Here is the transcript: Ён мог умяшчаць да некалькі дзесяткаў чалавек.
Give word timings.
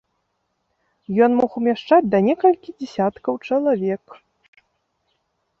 Ён 1.25 1.31
мог 1.41 1.51
умяшчаць 1.61 2.09
да 2.13 2.21
некалькі 2.29 2.73
дзесяткаў 2.79 3.33
чалавек. 3.51 4.19